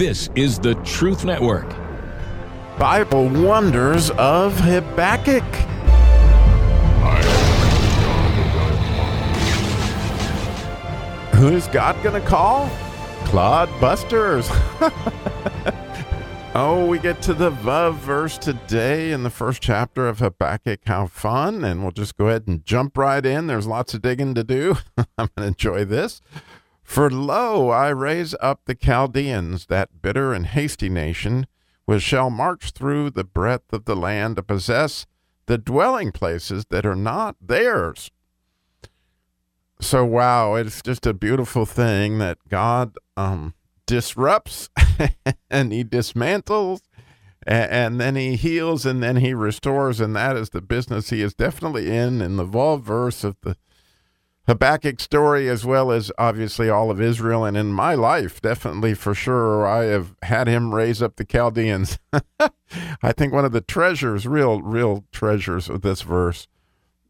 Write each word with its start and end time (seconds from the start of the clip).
This 0.00 0.30
is 0.34 0.58
the 0.58 0.76
Truth 0.76 1.26
Network. 1.26 1.68
Bible 2.78 3.28
Wonders 3.28 4.08
of 4.12 4.58
Habakkuk. 4.58 5.44
Who's 11.34 11.68
God 11.68 12.02
gonna 12.02 12.22
call? 12.22 12.70
Clod 13.26 13.68
Busters. 13.78 14.48
oh, 16.54 16.86
we 16.88 16.98
get 16.98 17.20
to 17.20 17.34
the 17.34 17.50
Vav 17.50 17.96
verse 17.96 18.38
today 18.38 19.12
in 19.12 19.22
the 19.22 19.28
first 19.28 19.60
chapter 19.60 20.08
of 20.08 20.20
Habakkuk. 20.20 20.80
How 20.86 21.08
fun! 21.08 21.62
And 21.62 21.82
we'll 21.82 21.90
just 21.90 22.16
go 22.16 22.28
ahead 22.28 22.48
and 22.48 22.64
jump 22.64 22.96
right 22.96 23.26
in. 23.26 23.48
There's 23.48 23.66
lots 23.66 23.92
of 23.92 24.00
digging 24.00 24.32
to 24.32 24.44
do. 24.44 24.78
I'm 25.18 25.28
gonna 25.36 25.48
enjoy 25.48 25.84
this. 25.84 26.22
For 26.90 27.08
lo, 27.08 27.68
I 27.68 27.90
raise 27.90 28.34
up 28.40 28.62
the 28.64 28.74
Chaldeans, 28.74 29.66
that 29.66 30.02
bitter 30.02 30.32
and 30.34 30.44
hasty 30.44 30.88
nation, 30.88 31.46
which 31.84 32.02
shall 32.02 32.30
march 32.30 32.72
through 32.72 33.10
the 33.10 33.22
breadth 33.22 33.72
of 33.72 33.84
the 33.84 33.94
land 33.94 34.34
to 34.34 34.42
possess 34.42 35.06
the 35.46 35.56
dwelling 35.56 36.10
places 36.10 36.64
that 36.68 36.84
are 36.84 36.96
not 36.96 37.36
theirs. 37.40 38.10
So, 39.80 40.04
wow, 40.04 40.56
it's 40.56 40.82
just 40.82 41.06
a 41.06 41.14
beautiful 41.14 41.64
thing 41.64 42.18
that 42.18 42.38
God 42.48 42.96
um, 43.16 43.54
disrupts 43.86 44.68
and 45.48 45.72
he 45.72 45.84
dismantles 45.84 46.80
and, 47.46 47.70
and, 47.70 48.00
then 48.00 48.16
he 48.16 48.34
heals 48.34 48.84
and 48.84 49.00
then 49.00 49.18
he 49.18 49.32
restores. 49.32 50.00
And 50.00 50.16
that 50.16 50.36
is 50.36 50.50
the 50.50 50.60
business 50.60 51.10
he 51.10 51.22
is 51.22 51.34
definitely 51.34 51.88
in 51.88 52.20
in 52.20 52.34
the 52.34 52.44
Vav 52.44 52.82
verse 52.82 53.22
of 53.22 53.36
the 53.42 53.56
Habakkuk 54.46 55.00
story, 55.00 55.48
as 55.48 55.64
well 55.64 55.92
as 55.92 56.10
obviously 56.18 56.68
all 56.68 56.90
of 56.90 57.00
Israel. 57.00 57.44
And 57.44 57.56
in 57.56 57.72
my 57.72 57.94
life, 57.94 58.40
definitely 58.40 58.94
for 58.94 59.14
sure, 59.14 59.66
I 59.66 59.84
have 59.84 60.14
had 60.22 60.48
him 60.48 60.74
raise 60.74 61.02
up 61.02 61.16
the 61.16 61.24
Chaldeans. 61.24 61.98
I 63.02 63.12
think 63.12 63.32
one 63.32 63.44
of 63.44 63.52
the 63.52 63.60
treasures, 63.60 64.26
real, 64.26 64.62
real 64.62 65.04
treasures 65.12 65.68
of 65.68 65.82
this 65.82 66.02
verse 66.02 66.48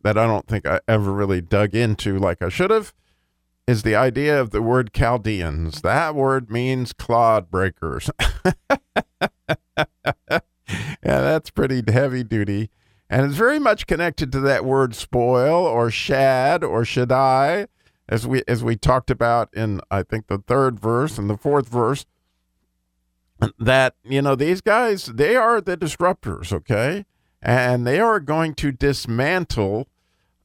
that 0.02 0.18
I 0.18 0.26
don't 0.26 0.46
think 0.46 0.66
I 0.66 0.80
ever 0.88 1.12
really 1.12 1.40
dug 1.40 1.74
into 1.74 2.18
like 2.18 2.42
I 2.42 2.48
should 2.48 2.70
have 2.70 2.92
is 3.66 3.82
the 3.82 3.94
idea 3.94 4.40
of 4.40 4.50
the 4.50 4.62
word 4.62 4.92
Chaldeans. 4.92 5.82
That 5.82 6.14
word 6.14 6.50
means 6.50 6.92
clod 6.92 7.50
breakers. 7.50 8.10
yeah, 9.78 10.40
that's 11.00 11.50
pretty 11.50 11.82
heavy 11.90 12.24
duty. 12.24 12.70
And 13.10 13.26
it's 13.26 13.34
very 13.34 13.58
much 13.58 13.86
connected 13.86 14.32
to 14.32 14.40
that 14.40 14.64
word 14.64 14.94
spoil 14.94 15.66
or 15.66 15.90
shad 15.90 16.64
or 16.64 16.86
shaddai, 16.86 17.66
as 18.08 18.26
we 18.26 18.42
as 18.48 18.64
we 18.64 18.76
talked 18.76 19.10
about 19.10 19.52
in 19.52 19.82
I 19.90 20.02
think 20.02 20.28
the 20.28 20.38
third 20.38 20.80
verse 20.80 21.18
and 21.18 21.28
the 21.28 21.36
fourth 21.36 21.68
verse. 21.68 22.06
That, 23.58 23.94
you 24.04 24.22
know, 24.22 24.34
these 24.34 24.60
guys, 24.60 25.06
they 25.06 25.34
are 25.34 25.60
the 25.60 25.76
disruptors, 25.76 26.52
okay? 26.52 27.04
and 27.42 27.86
they 27.86 28.00
are 28.00 28.20
going 28.20 28.54
to 28.54 28.72
dismantle 28.72 29.88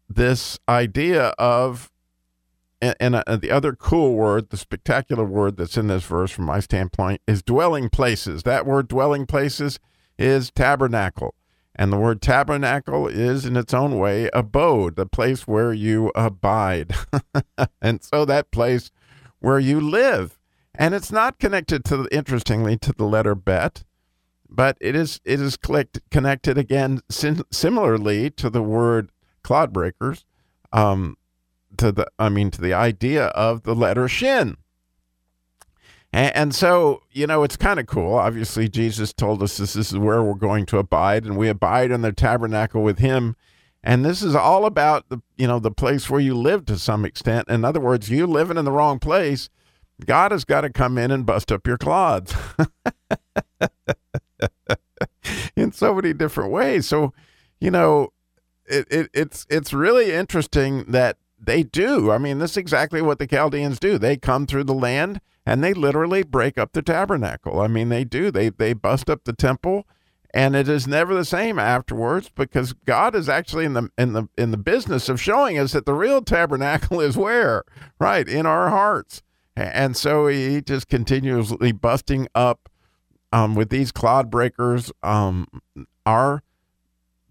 this 0.09 0.59
idea 0.69 1.27
of 1.37 1.91
and, 2.81 2.95
and 2.99 3.15
uh, 3.15 3.37
the 3.37 3.51
other 3.51 3.73
cool 3.73 4.15
word, 4.15 4.49
the 4.49 4.57
spectacular 4.57 5.23
word 5.23 5.55
that's 5.57 5.77
in 5.77 5.87
this 5.87 6.03
verse 6.03 6.31
from 6.31 6.45
my 6.45 6.59
standpoint 6.59 7.21
is 7.25 7.41
dwelling 7.41 7.89
places. 7.89 8.43
That 8.43 8.65
word 8.65 8.89
dwelling 8.89 9.25
places 9.25 9.79
is 10.19 10.51
tabernacle. 10.51 11.33
And 11.75 11.91
the 11.91 11.97
word 11.97 12.21
tabernacle 12.21 13.07
is, 13.07 13.45
in 13.45 13.57
its 13.57 13.73
own 13.73 13.97
way, 13.97 14.29
abode, 14.33 14.95
the 14.95 15.05
place 15.05 15.45
where 15.45 15.73
you 15.73 16.11
abide. 16.15 16.95
and 17.81 18.01
so 18.03 18.23
that 18.25 18.51
place 18.51 18.91
where 19.39 19.59
you 19.59 19.81
live. 19.81 20.39
And 20.73 20.93
it's 20.93 21.11
not 21.11 21.39
connected 21.39 21.83
to, 21.85 22.07
interestingly, 22.11 22.77
to 22.77 22.93
the 22.93 23.05
letter 23.05 23.35
bet 23.35 23.83
but 24.55 24.77
it 24.79 24.95
is 24.95 25.19
it 25.25 25.41
is 25.41 25.57
clicked, 25.57 25.99
connected 26.09 26.57
again 26.57 27.01
sim- 27.09 27.43
similarly 27.51 28.29
to 28.31 28.49
the 28.49 28.61
word 28.61 29.11
clod 29.43 29.73
breakers, 29.73 30.25
um, 30.71 31.17
to 31.77 31.91
the 31.91 32.07
I 32.17 32.29
mean 32.29 32.51
to 32.51 32.61
the 32.61 32.73
idea 32.73 33.27
of 33.27 33.63
the 33.63 33.75
letter 33.75 34.07
shin. 34.07 34.57
And, 36.15 36.35
and 36.35 36.55
so 36.55 37.03
you 37.11 37.27
know 37.27 37.43
it's 37.43 37.57
kind 37.57 37.79
of 37.79 37.87
cool. 37.87 38.13
Obviously, 38.13 38.69
Jesus 38.69 39.11
told 39.11 39.43
us 39.43 39.57
this, 39.57 39.73
this 39.73 39.91
is 39.91 39.99
where 39.99 40.23
we're 40.23 40.33
going 40.33 40.65
to 40.67 40.77
abide, 40.77 41.25
and 41.25 41.37
we 41.37 41.49
abide 41.49 41.91
in 41.91 42.01
the 42.01 42.13
tabernacle 42.13 42.81
with 42.81 42.99
Him. 42.99 43.35
And 43.83 44.05
this 44.05 44.23
is 44.23 44.33
all 44.33 44.65
about 44.65 45.09
the 45.09 45.21
you 45.35 45.45
know 45.45 45.59
the 45.59 45.71
place 45.71 46.09
where 46.09 46.21
you 46.21 46.33
live 46.33 46.65
to 46.67 46.77
some 46.77 47.03
extent. 47.03 47.49
In 47.49 47.65
other 47.65 47.81
words, 47.81 48.09
you 48.09 48.25
living 48.25 48.57
in 48.57 48.63
the 48.63 48.71
wrong 48.71 48.97
place, 48.97 49.49
God 50.05 50.31
has 50.31 50.45
got 50.45 50.61
to 50.61 50.69
come 50.69 50.97
in 50.97 51.11
and 51.11 51.25
bust 51.25 51.51
up 51.51 51.67
your 51.67 51.77
clods. 51.77 52.33
in 55.57 55.73
so 55.73 55.93
many 55.93 56.13
different 56.13 56.51
ways. 56.51 56.87
So, 56.87 57.13
you 57.59 57.71
know, 57.71 58.13
it, 58.65 58.87
it, 58.89 59.09
it's 59.13 59.45
it's 59.49 59.73
really 59.73 60.13
interesting 60.13 60.85
that 60.85 61.17
they 61.45 61.63
do. 61.63 62.11
I 62.11 62.17
mean, 62.17 62.39
this 62.39 62.51
is 62.51 62.57
exactly 62.57 63.01
what 63.01 63.19
the 63.19 63.27
Chaldeans 63.27 63.79
do. 63.79 63.97
They 63.97 64.17
come 64.17 64.45
through 64.45 64.65
the 64.65 64.73
land 64.73 65.21
and 65.45 65.63
they 65.63 65.73
literally 65.73 66.23
break 66.23 66.57
up 66.57 66.73
the 66.73 66.81
tabernacle. 66.81 67.59
I 67.59 67.67
mean, 67.67 67.89
they 67.89 68.03
do. 68.03 68.31
They 68.31 68.49
they 68.49 68.73
bust 68.73 69.09
up 69.09 69.23
the 69.23 69.33
temple, 69.33 69.85
and 70.33 70.55
it 70.55 70.67
is 70.67 70.87
never 70.87 71.13
the 71.13 71.25
same 71.25 71.59
afterwards 71.59 72.29
because 72.33 72.73
God 72.73 73.15
is 73.15 73.29
actually 73.29 73.65
in 73.65 73.73
the 73.73 73.89
in 73.97 74.13
the 74.13 74.27
in 74.37 74.51
the 74.51 74.57
business 74.57 75.07
of 75.07 75.21
showing 75.21 75.57
us 75.59 75.73
that 75.73 75.85
the 75.85 75.93
real 75.93 76.21
tabernacle 76.21 76.99
is 77.01 77.15
where 77.15 77.63
right 77.99 78.27
in 78.27 78.45
our 78.45 78.69
hearts. 78.69 79.21
And 79.55 79.95
so 79.95 80.27
he 80.27 80.61
just 80.61 80.89
continuously 80.89 81.71
busting 81.71 82.27
up 82.35 82.69
um, 83.31 83.55
with 83.55 83.69
these 83.69 83.91
clod 83.91 84.29
breakers 84.29 84.91
um, 85.01 85.47
are 86.05 86.43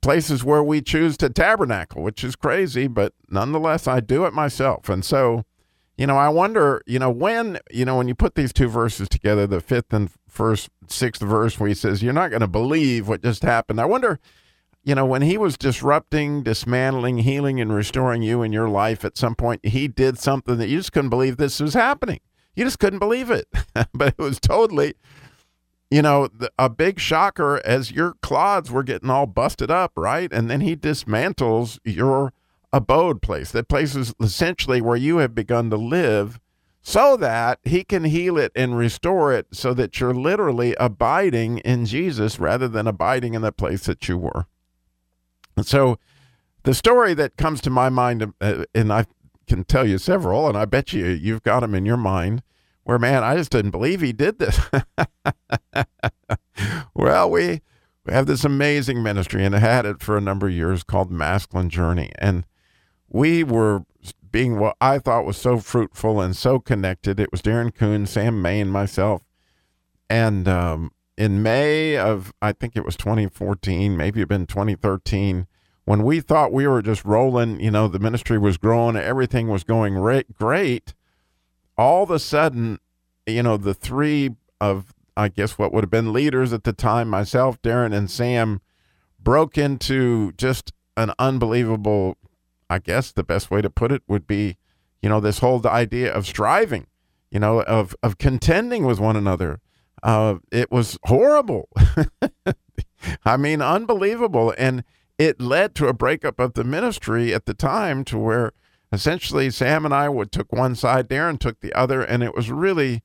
places 0.05 0.45
where 0.45 0.63
we 0.63 0.83
choose 0.83 1.17
to 1.17 1.31
tabernacle, 1.31 2.03
which 2.03 2.23
is 2.23 2.37
crazy, 2.37 2.87
but 2.87 3.15
nonetheless, 3.31 3.89
I 3.89 4.01
do 4.01 4.27
it 4.27 4.35
myself. 4.35 4.91
And 4.91 5.03
so, 5.03 5.45
you 5.97 6.07
know, 6.07 6.19
I 6.19 6.29
wonder, 6.29 6.83
you 6.87 6.99
know, 6.99 7.09
when, 7.09 7.59
you 7.71 7.87
know, 7.87 7.97
when 7.97 8.07
you 8.07 8.15
put 8.15 8.35
these 8.35 8.53
two 8.53 8.69
verses 8.69 9.09
together, 9.09 9.47
the 9.47 9.63
fifth 9.63 9.95
and 9.95 10.11
first, 10.29 10.69
sixth 10.89 11.23
verse, 11.23 11.59
where 11.59 11.69
he 11.69 11.75
says, 11.75 12.03
You're 12.03 12.13
not 12.13 12.29
going 12.29 12.43
to 12.43 12.47
believe 12.47 13.09
what 13.09 13.23
just 13.23 13.43
happened. 13.43 13.81
I 13.81 13.87
wonder, 13.87 14.21
you 14.83 14.95
know, 14.95 15.07
when 15.07 15.23
he 15.23 15.39
was 15.39 15.57
disrupting, 15.57 16.43
dismantling, 16.43 17.19
healing, 17.19 17.59
and 17.59 17.75
restoring 17.75 18.21
you 18.21 18.43
in 18.43 18.53
your 18.53 18.69
life 18.69 19.07
at 19.07 19.17
some 19.17 19.35
point, 19.35 19.65
he 19.65 19.89
did 19.89 20.19
something 20.19 20.59
that 20.59 20.69
you 20.69 20.77
just 20.77 20.93
couldn't 20.93 21.11
believe 21.11 21.39
this 21.39 21.61
was 21.61 21.73
happening. 21.73 22.21
You 22.55 22.65
just 22.65 22.79
couldn't 22.79 22.99
believe 22.99 23.31
it. 23.31 23.49
but 23.95 24.09
it 24.09 24.19
was 24.19 24.39
totally 24.39 24.97
you 25.95 26.03
know, 26.03 26.29
a 26.59 26.69
big 26.69 26.99
shocker 26.99 27.63
as 27.65 27.93
your 27.93 28.15
clods 28.21 28.69
were 28.69 28.83
getting 28.83 29.11
all 29.11 29.27
busted 29.27 29.71
up, 29.71 29.93
right? 29.95 30.29
And 30.33 30.51
then 30.51 30.61
he 30.61 30.75
dismantles 30.75 31.79
your 31.85 32.33
abode 32.73 33.23
place, 33.23 33.53
that 33.53 33.69
place 33.69 33.95
is 33.95 34.13
essentially 34.21 34.81
where 34.81 34.97
you 34.97 35.19
have 35.19 35.37
begun 35.37 35.71
to 35.71 35.77
live, 35.77 36.41
so 36.83 37.17
that 37.19 37.61
he 37.63 37.85
can 37.85 38.03
heal 38.03 38.37
it 38.37 38.51
and 38.57 38.77
restore 38.77 39.33
it 39.33 39.47
so 39.53 39.73
that 39.75 40.01
you're 40.01 40.13
literally 40.13 40.75
abiding 40.81 41.59
in 41.59 41.87
Jesus 41.87 42.41
rather 42.41 42.67
than 42.67 42.89
abiding 42.89 43.35
in 43.35 43.43
the 43.43 43.53
place 43.53 43.87
that 43.87 44.09
you 44.09 44.19
were. 44.19 44.47
And 45.57 45.65
so 45.65 46.01
the 46.65 46.75
story 46.75 47.15
that 47.15 47.37
comes 47.37 47.61
to 47.61 47.71
my 47.71 47.89
mind, 47.89 48.35
uh, 48.41 48.65
and 48.75 48.93
I 48.93 49.07
can 49.47 49.63
tell 49.63 49.87
you 49.87 49.99
several, 49.99 50.49
and 50.49 50.59
I 50.59 50.65
bet 50.65 50.93
you 50.93 51.07
you've 51.07 51.45
got 51.45 51.61
them 51.61 51.73
in 51.73 51.87
your 51.87 51.97
mind 51.97 52.43
where 52.83 52.99
man, 52.99 53.23
I 53.23 53.37
just 53.37 53.53
didn't 53.53 53.71
believe 53.71 54.01
he 54.01 54.13
did 54.13 54.41
this. 54.41 54.59
well, 56.95 57.31
we 57.31 57.63
we 58.05 58.13
have 58.13 58.27
this 58.27 58.45
amazing 58.45 59.03
ministry 59.03 59.45
and 59.45 59.55
had 59.55 59.87
it 59.87 60.03
for 60.03 60.17
a 60.17 60.21
number 60.21 60.49
of 60.49 60.53
years 60.53 60.83
called 60.83 61.11
Masculine 61.11 61.71
Journey, 61.71 62.13
and 62.19 62.45
we 63.09 63.45
were 63.45 63.85
being 64.31 64.59
what 64.59 64.77
I 64.81 64.99
thought 64.99 65.25
was 65.25 65.37
so 65.37 65.59
fruitful 65.59 66.21
and 66.21 66.37
so 66.37 66.59
connected. 66.59 67.21
It 67.21 67.31
was 67.31 67.41
Darren 67.41 67.75
Coon, 67.75 68.07
Sam 68.07 68.43
May, 68.43 68.61
and 68.61 68.73
myself, 68.73 69.23
and 70.11 70.47
um, 70.49 70.91
in 71.17 71.43
May 71.43 71.97
of 71.97 72.33
I 72.43 72.53
think 72.53 72.77
it 72.77 72.85
was 72.85 72.97
2014, 72.97 73.97
maybe 73.97 74.21
it 74.21 74.29
been 74.29 74.47
2013 74.47 75.47
when 75.87 76.03
we 76.03 76.21
thought 76.21 76.51
we 76.51 76.67
were 76.67 76.81
just 76.81 77.05
rolling, 77.05 77.61
you 77.61 77.71
know, 77.71 77.89
the 77.89 77.99
ministry 77.99 78.39
was 78.39 78.57
growing, 78.57 78.97
everything 78.97 79.49
was 79.49 79.65
going 79.65 79.95
great 80.39 80.95
all 81.77 82.03
of 82.03 82.11
a 82.11 82.19
sudden, 82.19 82.79
you 83.27 83.43
know, 83.43 83.57
the 83.57 83.75
three 83.75 84.31
of, 84.61 84.94
I 85.17 85.29
guess, 85.29 85.59
what 85.59 85.73
would 85.73 85.85
have 85.85 85.91
been 85.91 86.13
leaders 86.13 86.53
at 86.53 86.65
the 86.65 86.73
time, 86.73 87.09
myself, 87.09 87.61
Darren, 87.63 87.95
and 87.95 88.11
Sam, 88.11 88.61
broke 89.21 89.57
into 89.57 90.33
just 90.33 90.73
an 90.97 91.13
unbelievable, 91.19 92.17
I 92.69 92.79
guess 92.79 93.13
the 93.13 93.25
best 93.25 93.51
way 93.51 93.63
to 93.63 93.71
put 93.71 93.93
it 93.93 94.03
would 94.07 94.27
be, 94.27 94.57
you 95.03 95.09
know, 95.09 95.21
this 95.21 95.39
whole 95.39 95.65
idea 95.67 96.13
of 96.13 96.27
striving, 96.27 96.87
you 97.31 97.41
know, 97.41 97.63
of, 97.63 97.95
of 98.03 98.19
contending 98.19 98.85
with 98.85 98.99
one 98.99 99.17
another. 99.17 99.61
Uh, 100.03 100.37
it 100.53 100.71
was 100.71 100.99
horrible. 101.05 101.69
I 103.25 103.37
mean, 103.37 103.63
unbelievable. 103.63 104.55
And 104.59 104.85
it 105.19 105.41
led 105.41 105.75
to 105.77 105.89
a 105.89 105.95
breakup 105.95 106.39
of 106.39 106.55
the 106.55 106.65
ministry 106.65 107.33
at 107.33 107.47
the 107.47 107.55
time 107.55 108.05
to 108.05 108.19
where 108.19 108.53
essentially 108.93 109.51
Sam 109.51 109.85
and 109.85 109.95
I 109.95 110.09
would 110.09 110.33
took 110.33 110.53
one 110.53 110.75
side, 110.75 111.09
Darren 111.09 111.39
took 111.39 111.61
the 111.61 111.73
other, 111.73 112.03
and 112.03 112.23
it 112.23 112.35
was 112.35 112.51
really 112.51 113.03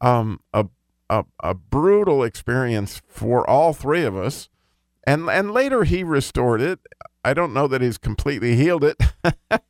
um, 0.00 0.40
a 0.52 0.66
a, 1.10 1.24
a 1.42 1.54
brutal 1.54 2.22
experience 2.22 3.02
for 3.08 3.48
all 3.48 3.72
three 3.72 4.04
of 4.04 4.16
us. 4.16 4.48
And, 5.06 5.28
and 5.28 5.52
later 5.52 5.84
he 5.84 6.02
restored 6.02 6.60
it. 6.60 6.80
I 7.24 7.34
don't 7.34 7.54
know 7.54 7.66
that 7.66 7.82
he's 7.82 7.98
completely 7.98 8.56
healed 8.56 8.84
it. 8.84 8.96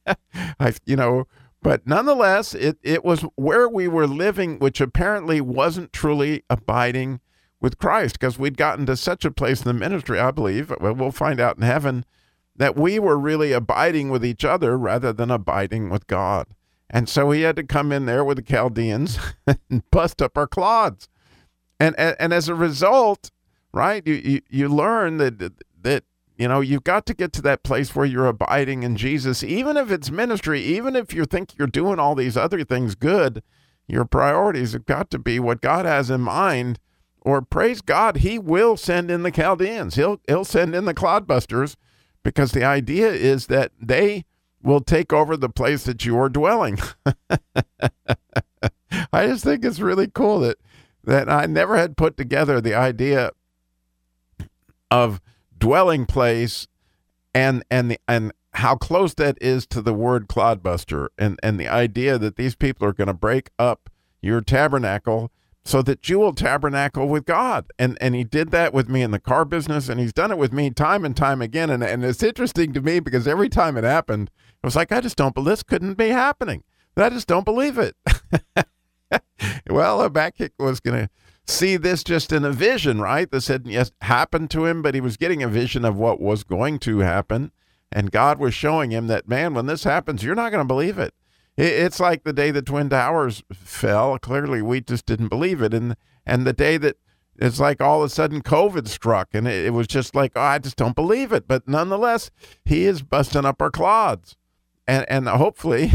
I, 0.61 0.75
you 0.85 0.97
know, 0.97 1.27
but 1.63 1.87
nonetheless, 1.87 2.55
it, 2.55 2.79
it 2.83 3.05
was 3.05 3.23
where 3.37 3.69
we 3.69 3.89
were 3.89 4.07
living, 4.07 4.59
which 4.59 4.81
apparently 4.81 5.41
wasn't 5.41 5.93
truly 5.93 6.45
abiding 6.49 7.21
with 7.61 7.79
Christ 7.79 8.19
because 8.19 8.39
we'd 8.39 8.57
gotten 8.57 8.87
to 8.87 8.97
such 8.97 9.25
a 9.25 9.31
place 9.31 9.61
in 9.61 9.65
the 9.65 9.75
ministry, 9.75 10.21
I 10.21 10.31
believe, 10.31 10.73
we'll 10.81 11.11
find 11.11 11.41
out 11.41 11.57
in 11.57 11.63
heaven, 11.63 12.05
that 12.55 12.77
we 12.77 12.99
were 12.99 13.19
really 13.19 13.53
abiding 13.53 14.11
with 14.11 14.25
each 14.25 14.45
other 14.45 14.79
rather 14.79 15.13
than 15.13 15.31
abiding 15.31 15.91
with 15.91 16.07
God. 16.07 16.47
And 16.91 17.09
so 17.09 17.31
he 17.31 17.43
had 17.43 17.57
to 17.57 17.65
come 17.65 17.93
in 17.93 18.07
there 18.07 18.25
with 18.25 18.37
the 18.37 18.43
Chaldeans 18.43 19.19
and 19.71 19.89
bust 19.91 20.23
up 20.23 20.39
our 20.39 20.47
clods. 20.47 21.09
And, 21.81 21.99
and, 21.99 22.33
as 22.33 22.49
a 22.49 22.55
result, 22.55 23.31
right, 23.73 24.05
you, 24.07 24.15
you, 24.15 24.41
you 24.51 24.69
learn 24.69 25.19
that, 25.19 25.53
that, 25.83 26.05
you 26.37 26.49
know, 26.49 26.61
you've 26.61 26.85
got 26.85 27.07
to 27.07 27.15
get 27.15 27.33
to 27.35 27.43
that 27.43 27.63
place 27.63 27.95
where 27.95 28.07
you're 28.07 28.27
abiding 28.27 28.83
in 28.83 28.97
Jesus, 28.97 29.45
even 29.45 29.77
if 29.77 29.91
it's 29.91 30.11
ministry, 30.11 30.61
even 30.63 30.97
if 30.97 31.15
you 31.15 31.25
think 31.25 31.57
you're 31.57 31.69
doing 31.69 31.99
all 31.99 32.15
these 32.17 32.37
other 32.37 32.65
things 32.65 32.95
good, 32.97 33.43
your 33.87 34.05
priorities 34.05 34.73
have 34.73 34.87
got 34.87 35.11
to 35.11 35.19
be 35.19 35.39
what 35.39 35.61
God 35.61 35.85
has 35.85 36.11
in 36.11 36.21
mind. 36.21 36.79
Or 37.21 37.43
praise 37.43 37.81
God, 37.81 38.19
He 38.19 38.39
will 38.39 38.77
send 38.77 39.11
in 39.11 39.23
the 39.23 39.31
Chaldeans. 39.31 39.97
He'll 39.97 40.21
He'll 40.29 40.45
send 40.45 40.75
in 40.75 40.85
the 40.85 40.95
clodbusters 40.95 41.77
because 42.23 42.53
the 42.53 42.65
idea 42.65 43.09
is 43.09 43.47
that 43.47 43.73
they 43.81 44.25
will 44.63 44.81
take 44.81 45.13
over 45.13 45.37
the 45.37 45.49
place 45.49 45.85
that 45.85 46.05
you 46.05 46.19
are 46.19 46.29
dwelling. 46.29 46.79
I 49.13 49.27
just 49.27 49.45
think 49.45 49.65
it's 49.65 49.81
really 49.81 50.09
cool 50.09 50.41
that 50.41 50.59
that 51.09 51.29
I 51.31 51.47
never 51.47 51.77
had 51.77 51.97
put 51.97 52.17
together 52.17 52.61
the 52.61 52.75
idea 52.75 53.31
of 54.91 55.21
dwelling 55.57 56.07
place 56.07 56.69
and 57.35 57.65
and 57.71 57.93
the, 57.93 58.01
and 58.07 58.33
how 58.55 58.77
close 58.77 59.15
that 59.15 59.39
is 59.41 59.67
to 59.69 59.81
the 59.81 59.95
word 59.95 60.29
clodbuster 60.29 61.09
and 61.19 61.39
and 61.43 61.59
the 61.59 61.67
idea 61.67 62.19
that 62.19 62.37
these 62.37 62.55
people 62.55 62.87
are 62.87 62.93
going 62.93 63.09
to 63.09 63.15
break 63.15 63.51
up 63.59 63.89
your 64.21 64.41
tabernacle 64.43 65.31
so 65.65 65.83
that 65.83 66.09
you 66.09 66.19
will 66.19 66.35
tabernacle 66.35 67.09
with 67.09 67.25
God. 67.25 67.67
And 67.79 67.97
and 68.03 68.15
he 68.15 68.25
did 68.25 68.51
that 68.51 68.75
with 68.75 68.91
me 68.91 69.03
in 69.03 69.11
the 69.11 69.19
car 69.19 69.47
business, 69.47 69.89
and 69.89 69.99
he's 69.99 70.13
done 70.13 70.31
it 70.31 70.39
with 70.39 70.53
me 70.53 70.71
time 70.71 71.07
and 71.07 71.17
time 71.17 71.41
again. 71.41 71.71
And 71.71 71.83
and 71.83 72.05
it's 72.05 72.23
interesting 72.23 72.75
to 72.75 72.83
me 72.83 73.01
because 73.01 73.27
every 73.27 73.49
time 73.49 73.79
it 73.79 73.85
happened, 73.85 74.31
it 74.63 74.67
was 74.67 74.77
like 74.77 74.93
I 74.93 75.01
just 75.01 75.17
don't 75.17 75.35
believe 75.35 75.49
this 75.49 75.63
couldn't 75.63 75.95
be 75.95 76.09
happening. 76.09 76.65
I 76.97 77.11
just 77.11 77.29
don't 77.29 77.45
believe 77.45 77.79
it. 77.79 77.97
well, 79.71 80.01
uh, 80.01 80.05
Habakkuk 80.05 80.53
was 80.59 80.81
going 80.81 81.07
to 81.07 81.11
see 81.53 81.77
this 81.77 82.05
just 82.05 82.33
in 82.33 82.45
a 82.45 82.53
vision, 82.53 83.01
right? 83.01 83.31
This 83.31 83.49
had 83.49 83.67
yes 83.67 83.91
happened 84.03 84.51
to 84.51 84.67
him, 84.67 84.83
but 84.83 84.95
he 84.95 85.01
was 85.01 85.17
getting 85.17 85.43
a 85.43 85.49
vision 85.49 85.85
of 85.85 85.97
what 85.97 86.21
was 86.21 86.45
going 86.45 86.79
to 86.81 87.01
happen. 87.01 87.53
And 87.91 88.11
God 88.11 88.39
was 88.39 88.53
showing 88.53 88.91
him 88.91 89.07
that, 89.07 89.29
man, 89.29 89.55
when 89.55 89.67
this 89.67 89.85
happens, 89.85 90.23
you're 90.23 90.35
not 90.35 90.51
going 90.51 90.63
to 90.63 90.69
believe 90.69 90.99
it 90.99 91.15
it's 91.59 91.99
like 91.99 92.23
the 92.23 92.33
day 92.33 92.51
the 92.51 92.63
twin 92.63 92.89
towers 92.89 93.43
fell. 93.53 94.19
Clearly, 94.19 94.63
we 94.63 94.81
just 94.81 95.07
didn't 95.07 95.29
believe 95.29 95.61
it, 95.61 95.75
and 95.75 95.97
and 96.25 96.47
the 96.47 96.53
day 96.53 96.77
that 96.77 96.97
it's 97.37 97.59
like 97.59 97.81
all 97.81 98.03
of 98.03 98.07
a 98.07 98.09
sudden 98.09 98.43
COVID 98.43 98.87
struck, 98.87 99.31
and 99.33 99.49
it, 99.49 99.67
it 99.67 99.71
was 99.71 99.89
just 99.89 100.15
like, 100.15 100.33
oh, 100.37 100.41
I 100.41 100.59
just 100.59 100.77
don't 100.77 100.95
believe 100.95 101.33
it. 101.33 101.49
But 101.49 101.67
nonetheless, 101.67 102.31
he 102.65 102.85
is 102.85 103.03
busting 103.03 103.45
up 103.45 103.61
our 103.61 103.73
clods, 103.73 104.37
and 104.89 105.07
and 105.09 105.29
hopefully, 105.29 105.93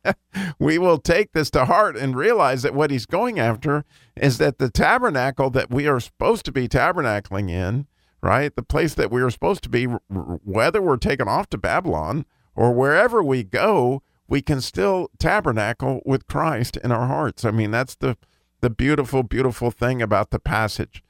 we 0.58 0.78
will 0.78 0.98
take 0.98 1.32
this 1.32 1.50
to 1.50 1.66
heart 1.66 1.96
and 1.96 2.16
realize 2.16 2.62
that 2.62 2.74
what 2.74 2.90
he's 2.90 3.06
going 3.06 3.38
after 3.38 3.84
is 4.16 4.38
that 4.38 4.58
the 4.58 4.70
tabernacle 4.70 5.50
that 5.50 5.70
we 5.70 5.86
are 5.86 6.00
supposed 6.00 6.44
to 6.46 6.52
be 6.52 6.66
tabernacling 6.66 7.50
in, 7.50 7.86
right, 8.22 8.56
the 8.56 8.62
place 8.62 8.94
that 8.94 9.12
we 9.12 9.22
are 9.22 9.30
supposed 9.30 9.62
to 9.62 9.68
be, 9.68 9.84
whether 9.84 10.82
we're 10.82 10.96
taken 10.96 11.28
off 11.28 11.48
to 11.50 11.58
Babylon 11.58 12.24
or 12.56 12.72
wherever 12.72 13.22
we 13.22 13.44
go 13.44 14.02
we 14.32 14.40
can 14.40 14.62
still 14.62 15.10
tabernacle 15.18 16.00
with 16.06 16.26
Christ 16.26 16.78
in 16.78 16.90
our 16.90 17.06
hearts. 17.06 17.44
I 17.44 17.50
mean, 17.50 17.70
that's 17.70 17.94
the 17.96 18.16
the 18.62 18.70
beautiful, 18.70 19.22
beautiful 19.22 19.70
thing 19.70 20.00
about 20.00 20.30
the 20.30 20.38
passage. 20.38 21.02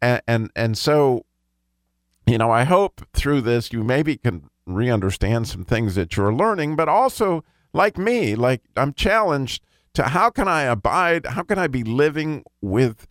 And 0.00 0.22
and, 0.26 0.50
and 0.56 0.78
so, 0.78 1.26
you 2.26 2.38
know, 2.38 2.50
I 2.50 2.64
hope 2.64 3.06
through 3.12 3.42
this 3.42 3.74
you 3.74 3.84
maybe 3.84 4.16
can 4.16 4.48
re-understand 4.66 5.48
some 5.48 5.64
things 5.64 5.94
that 5.94 6.16
you're 6.16 6.32
learning, 6.32 6.76
but 6.76 6.88
also 6.88 7.44
like 7.72 7.98
me, 7.98 8.34
like 8.34 8.62
I'm 8.76 8.92
challenged 8.92 9.62
to 9.94 10.04
how 10.04 10.30
can 10.30 10.48
I 10.48 10.62
abide, 10.62 11.26
how 11.26 11.42
can 11.42 11.58
I 11.58 11.66
be 11.66 11.82
living 11.82 12.44
with, 12.60 13.06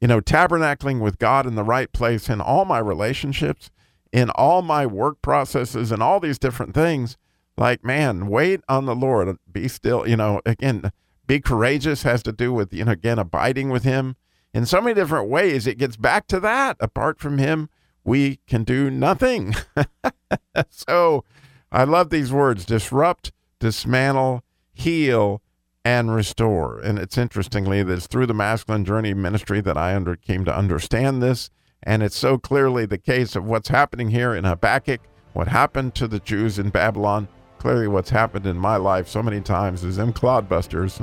you 0.00 0.08
know, 0.08 0.20
tabernacling 0.20 1.00
with 1.00 1.18
God 1.18 1.46
in 1.46 1.54
the 1.54 1.64
right 1.64 1.92
place 1.92 2.28
in 2.28 2.40
all 2.40 2.64
my 2.64 2.78
relationships, 2.78 3.70
in 4.12 4.30
all 4.30 4.62
my 4.62 4.86
work 4.86 5.20
processes, 5.22 5.92
and 5.92 6.02
all 6.02 6.20
these 6.20 6.38
different 6.38 6.74
things? 6.74 7.16
Like 7.56 7.84
man 7.84 8.26
wait 8.26 8.62
on 8.68 8.86
the 8.86 8.96
lord. 8.96 9.36
Be 9.50 9.68
still 9.68 10.08
you 10.08 10.16
know 10.16 10.40
again 10.44 10.90
be 11.26 11.40
courageous 11.40 12.02
has 12.02 12.22
to 12.24 12.32
do 12.32 12.52
with 12.52 12.72
you 12.72 12.84
know 12.84 12.92
again 12.92 13.18
abiding 13.18 13.70
with 13.70 13.84
him 13.84 14.16
in 14.52 14.66
so 14.66 14.80
many 14.80 14.94
different 14.94 15.28
ways. 15.28 15.66
It 15.66 15.78
gets 15.78 15.96
back 15.96 16.26
to 16.28 16.40
that 16.40 16.76
apart 16.80 17.20
from 17.20 17.38
him 17.38 17.68
we 18.04 18.38
can 18.46 18.64
do 18.64 18.90
nothing 18.90 19.54
so 20.70 21.24
i 21.72 21.84
love 21.84 22.10
these 22.10 22.32
words 22.32 22.64
disrupt 22.64 23.32
dismantle 23.58 24.42
heal 24.72 25.40
and 25.84 26.14
restore 26.14 26.80
and 26.80 26.98
it's 26.98 27.18
interestingly 27.18 27.82
that 27.82 27.94
it's 27.94 28.06
through 28.06 28.26
the 28.26 28.34
masculine 28.34 28.84
journey 28.84 29.14
ministry 29.14 29.60
that 29.60 29.76
i 29.76 29.94
under, 29.94 30.16
came 30.16 30.44
to 30.44 30.56
understand 30.56 31.22
this 31.22 31.50
and 31.82 32.02
it's 32.02 32.16
so 32.16 32.38
clearly 32.38 32.86
the 32.86 32.98
case 32.98 33.36
of 33.36 33.44
what's 33.44 33.68
happening 33.68 34.10
here 34.10 34.34
in 34.34 34.44
habakkuk 34.44 35.00
what 35.32 35.48
happened 35.48 35.94
to 35.94 36.06
the 36.06 36.20
jews 36.20 36.58
in 36.58 36.70
babylon 36.70 37.28
clearly 37.64 37.88
what's 37.88 38.10
happened 38.10 38.44
in 38.44 38.58
my 38.58 38.76
life 38.76 39.08
so 39.08 39.22
many 39.22 39.40
times 39.40 39.84
is 39.84 39.96
them 39.96 40.12
clodbusters. 40.12 41.02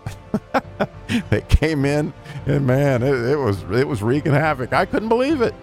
they 1.31 1.42
came 1.42 1.86
in 1.86 2.13
and 2.45 2.68
man, 2.68 3.01
it, 3.01 3.15
it 3.15 3.36
was 3.36 3.63
it 3.71 3.88
was 3.88 4.04
wreaking 4.04 4.33
havoc. 4.33 4.71
I 4.71 4.86
couldn't 4.86 5.09
believe 5.09 5.42
it. 5.42 5.56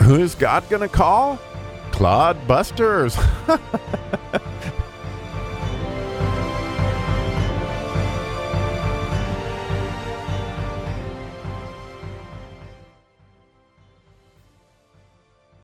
Who's 0.00 0.34
God 0.34 0.68
gonna 0.68 0.88
call? 0.88 1.38
Clodbusters. 1.90 3.16